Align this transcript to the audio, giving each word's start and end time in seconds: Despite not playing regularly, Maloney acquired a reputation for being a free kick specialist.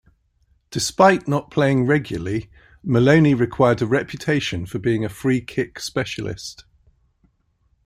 Despite 0.71 1.27
not 1.27 1.51
playing 1.51 1.85
regularly, 1.85 2.49
Maloney 2.81 3.33
acquired 3.33 3.83
a 3.83 3.85
reputation 3.85 4.65
for 4.65 4.79
being 4.79 5.05
a 5.05 5.09
free 5.09 5.41
kick 5.41 5.79
specialist. 5.79 6.65